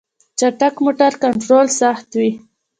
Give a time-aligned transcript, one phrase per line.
[0.39, 2.31] چټک موټر کنټرول سخت وي.